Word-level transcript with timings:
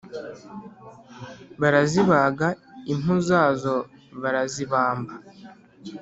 barazibaga 1.61 2.47
impu 2.93 3.15
zazo 3.27 3.75
barazibamba, 4.21 5.13